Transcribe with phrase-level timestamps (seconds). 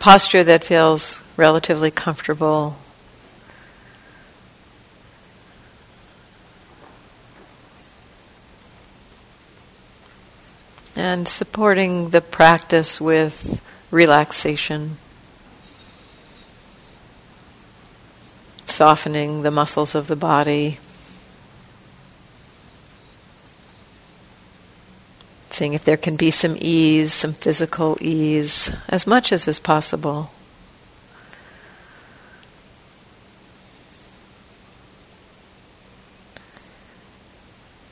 [0.00, 2.76] posture that feels relatively comfortable.
[10.96, 14.96] And supporting the practice with relaxation,
[18.64, 20.78] softening the muscles of the body.
[25.60, 30.30] If there can be some ease, some physical ease, as much as is possible.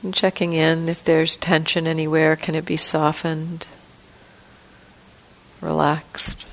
[0.03, 3.67] And checking in if there's tension anywhere, can it be softened,
[5.61, 6.47] relaxed?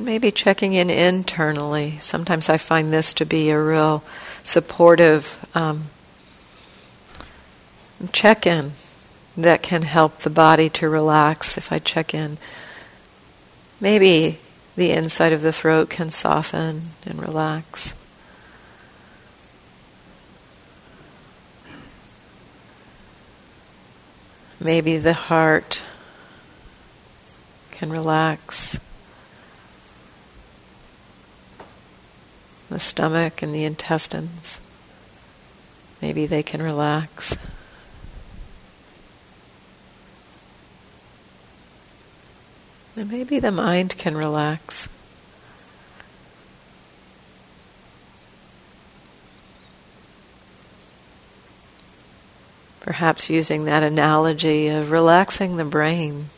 [0.00, 1.98] And maybe checking in internally.
[1.98, 4.02] Sometimes I find this to be a real
[4.42, 5.88] supportive um,
[8.10, 8.72] check in
[9.36, 12.38] that can help the body to relax if I check in.
[13.78, 14.38] Maybe
[14.74, 17.94] the inside of the throat can soften and relax.
[24.58, 25.82] Maybe the heart
[27.70, 28.80] can relax.
[32.70, 34.60] The stomach and the intestines.
[36.00, 37.36] Maybe they can relax.
[42.96, 44.88] And maybe the mind can relax.
[52.80, 56.30] Perhaps using that analogy of relaxing the brain.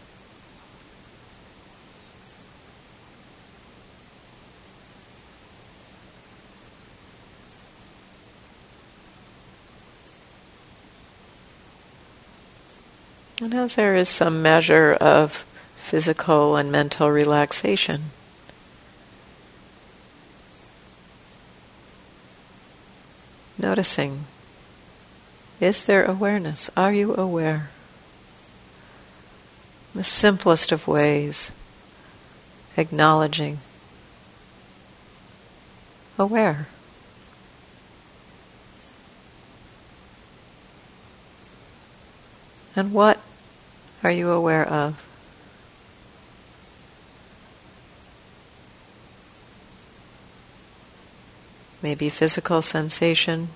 [13.54, 15.44] As there is some measure of
[15.76, 18.04] physical and mental relaxation,
[23.58, 24.24] noticing
[25.60, 26.70] is there awareness?
[26.78, 27.68] Are you aware?
[29.94, 31.52] The simplest of ways,
[32.78, 33.58] acknowledging,
[36.18, 36.68] aware.
[42.74, 43.20] And what
[44.02, 45.08] are you aware of?
[51.82, 53.48] Maybe physical sensation,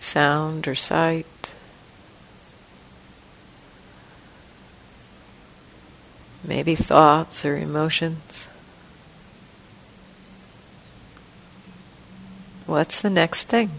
[0.00, 1.52] sound or sight.
[6.42, 8.48] Maybe thoughts or emotions.
[12.66, 13.70] What's the next thing?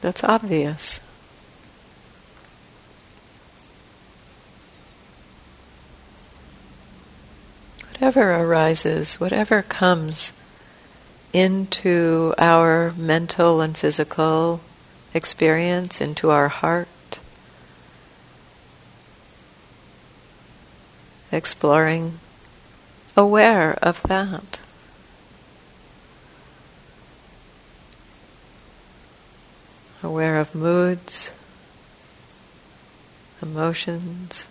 [0.00, 1.00] That's obvious.
[7.92, 10.32] Whatever arises, whatever comes
[11.34, 14.60] into our mental and physical
[15.12, 16.88] experience, into our heart,
[21.30, 22.18] exploring,
[23.16, 24.60] aware of that.
[30.02, 31.32] Aware of moods,
[33.42, 34.48] emotions,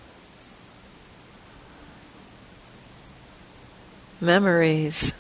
[4.22, 5.14] memories,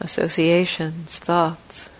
[0.00, 1.90] associations, thoughts.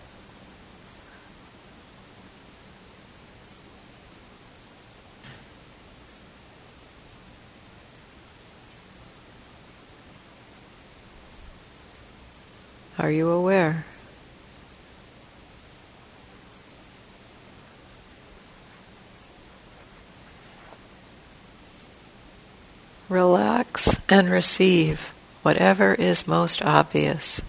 [12.99, 13.85] Are you aware?
[24.09, 27.41] And receive whatever is most obvious.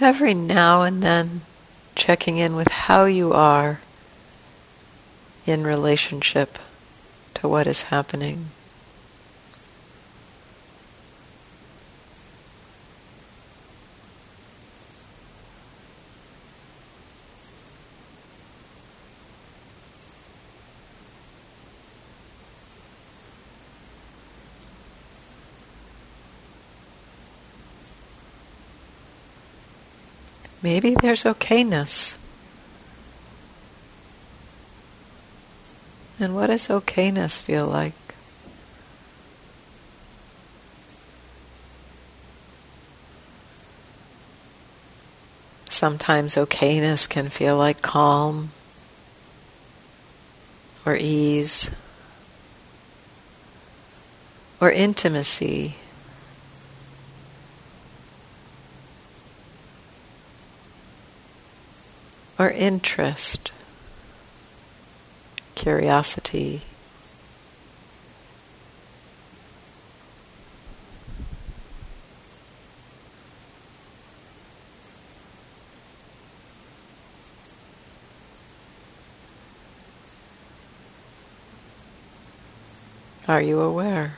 [0.00, 1.42] Every now and then,
[1.94, 3.80] checking in with how you are
[5.46, 6.58] in relationship
[7.34, 8.50] to what is happening.
[30.64, 32.16] Maybe there's okayness.
[36.18, 37.92] And what does okayness feel like?
[45.68, 48.50] Sometimes okayness can feel like calm
[50.86, 51.70] or ease
[54.62, 55.74] or intimacy.
[62.38, 63.52] or interest,
[65.54, 66.62] curiosity.
[83.26, 84.16] Are you aware?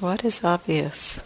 [0.00, 1.20] What is obvious?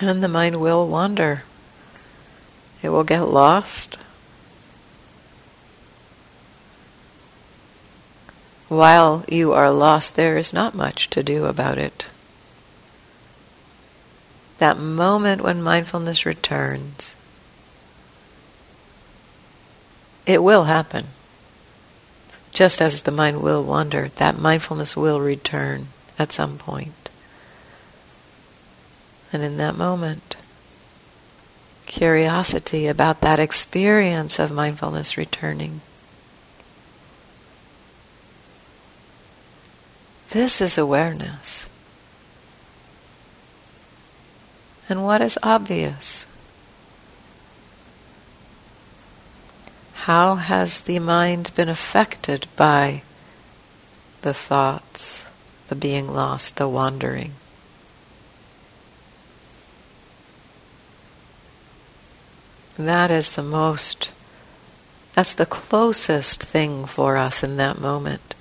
[0.00, 1.42] And the mind will wander.
[2.82, 3.98] It will get lost.
[8.68, 12.08] While you are lost, there is not much to do about it.
[14.58, 17.14] That moment when mindfulness returns,
[20.24, 21.06] it will happen.
[22.52, 27.10] Just as the mind will wander, that mindfulness will return at some point.
[29.32, 30.36] And in that moment,
[31.84, 35.82] curiosity about that experience of mindfulness returning
[40.30, 41.68] This is awareness.
[44.88, 46.26] And what is obvious?
[50.06, 53.02] How has the mind been affected by
[54.22, 55.28] the thoughts,
[55.66, 57.32] the being lost, the wandering?
[62.78, 64.12] That is the most,
[65.14, 68.35] that's the closest thing for us in that moment.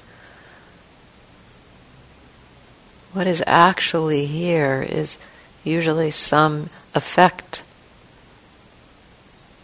[3.16, 5.18] What is actually here is
[5.64, 7.64] usually some effect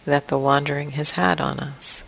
[0.06, 2.02] that the wandering has had on us.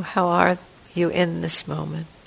[0.00, 0.56] How are
[0.94, 2.21] you in this moment?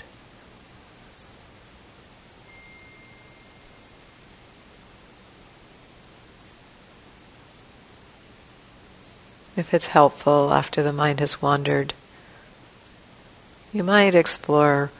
[9.57, 11.93] If it's helpful after the mind has wandered,
[13.71, 14.91] you might explore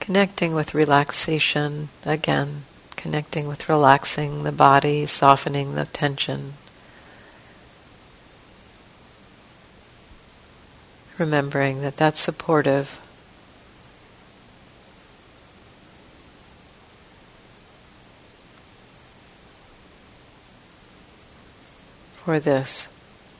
[0.00, 2.64] connecting with relaxation again,
[2.96, 6.54] connecting with relaxing the body, softening the tension.
[11.18, 12.98] Remembering that that's supportive.
[22.24, 22.88] For this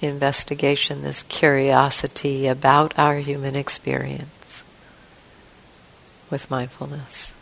[0.04, 4.64] investigation, this curiosity about our human experience
[6.30, 7.32] with mindfulness.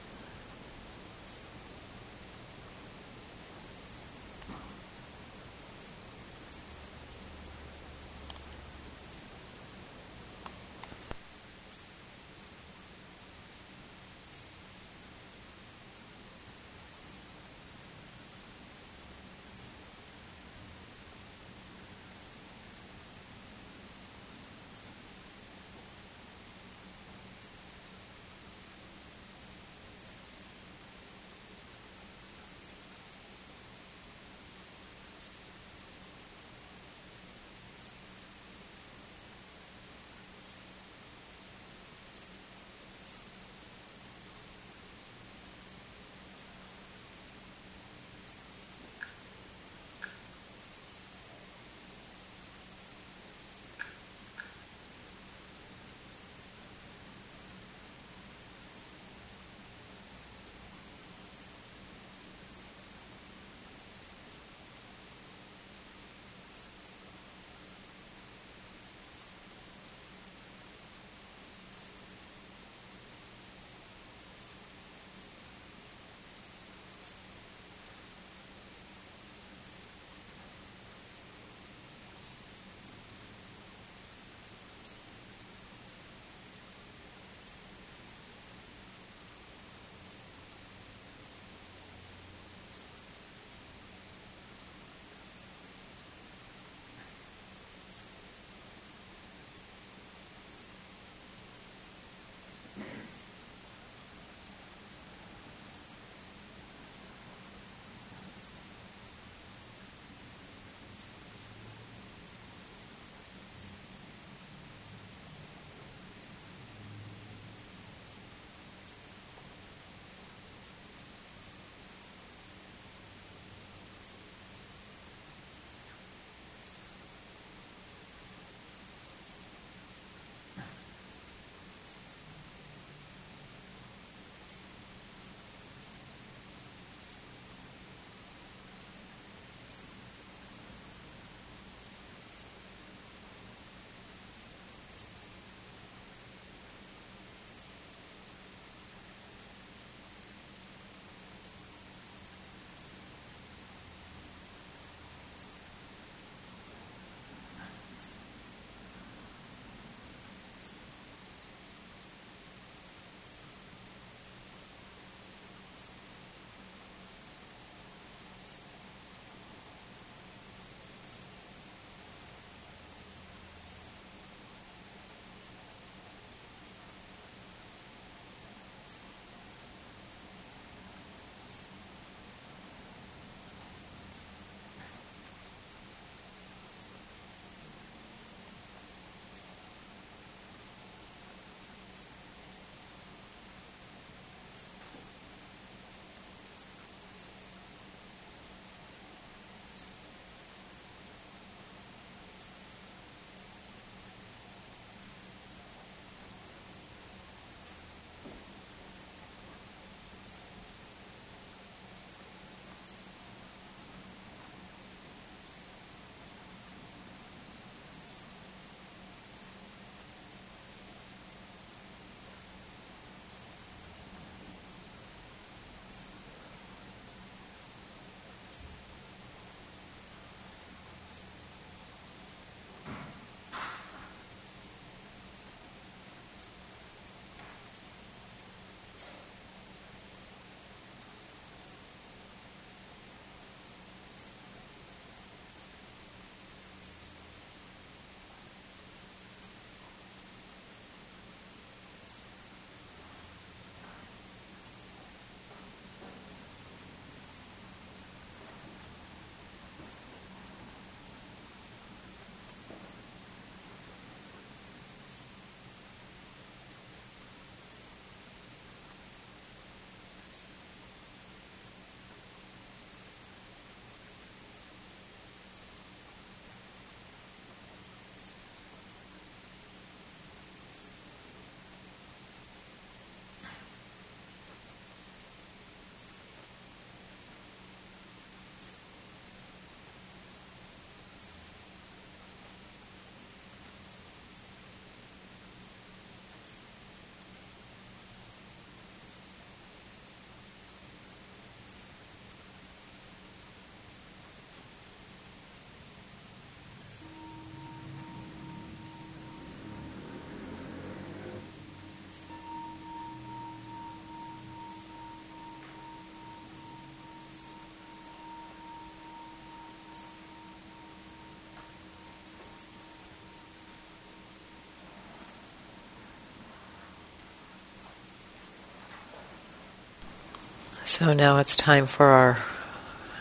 [330.92, 332.38] So now it's time for our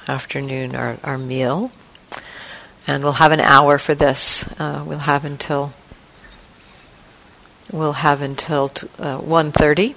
[0.06, 1.72] afternoon, our, our meal.
[2.86, 4.44] And we'll have an hour for this.
[4.60, 5.72] Uh, we'll have until
[7.72, 9.96] we'll have until t- uh, 1.30.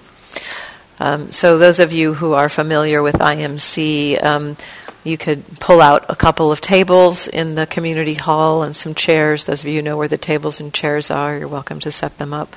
[1.01, 4.57] Um, so those of you who are familiar with IMC, um,
[5.03, 9.47] you could pull out a couple of tables in the community hall and some chairs.
[9.47, 12.19] Those of you who know where the tables and chairs are, you're welcome to set
[12.19, 12.55] them up.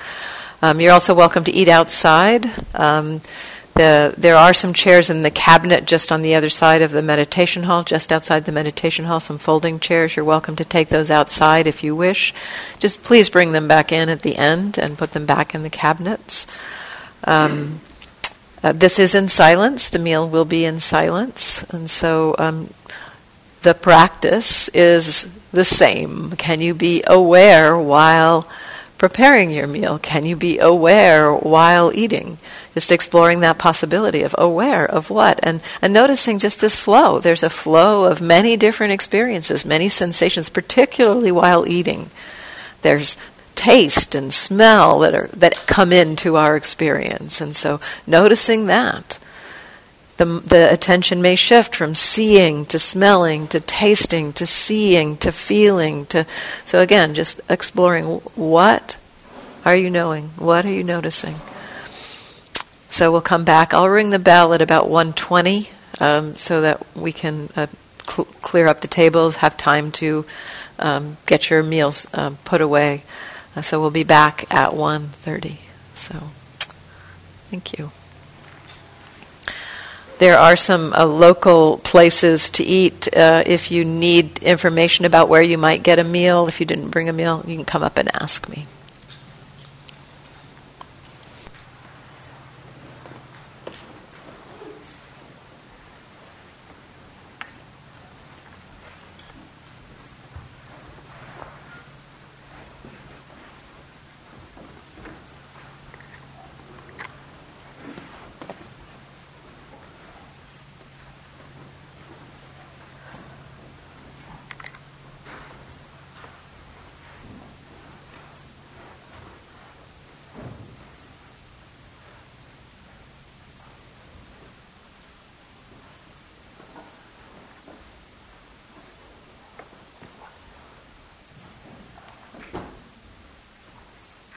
[0.62, 2.48] Um, you're also welcome to eat outside.
[3.78, 7.00] The, there are some chairs in the cabinet just on the other side of the
[7.00, 10.16] meditation hall, just outside the meditation hall, some folding chairs.
[10.16, 12.34] You're welcome to take those outside if you wish.
[12.80, 15.70] Just please bring them back in at the end and put them back in the
[15.70, 16.44] cabinets.
[17.22, 17.78] Um,
[18.64, 19.88] uh, this is in silence.
[19.88, 21.62] The meal will be in silence.
[21.72, 22.74] And so um,
[23.62, 26.32] the practice is the same.
[26.32, 28.48] Can you be aware while
[28.98, 29.98] preparing your meal?
[29.98, 32.38] Can you be aware while eating?
[32.74, 37.18] Just exploring that possibility of aware of what and, and noticing just this flow.
[37.18, 42.10] There's a flow of many different experiences, many sensations, particularly while eating.
[42.82, 43.16] There's
[43.54, 47.40] taste and smell that are that come into our experience.
[47.40, 49.18] And so noticing that.
[50.18, 56.06] The, the attention may shift from seeing to smelling to tasting to seeing to feeling
[56.06, 56.26] to
[56.64, 58.96] so again just exploring what
[59.64, 61.36] are you knowing what are you noticing
[62.90, 65.68] so we'll come back i'll ring the bell at about 1.20
[66.00, 67.68] um, so that we can uh,
[68.04, 70.26] cl- clear up the tables have time to
[70.80, 73.04] um, get your meals um, put away
[73.58, 75.56] uh, so we'll be back at 1.30.
[75.94, 76.30] So
[77.50, 77.90] thank you.
[80.18, 83.08] There are some uh, local places to eat.
[83.14, 86.90] Uh, if you need information about where you might get a meal, if you didn't
[86.90, 88.66] bring a meal, you can come up and ask me.